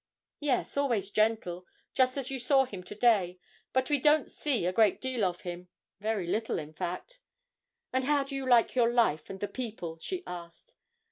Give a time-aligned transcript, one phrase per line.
[0.39, 3.37] 'Yes, always gentle, just as you saw him to day;
[3.71, 5.67] but we don't see a great deal of him
[5.99, 7.19] very little, in fact.'
[7.93, 10.73] 'And how do you like your life and the people?' she asked.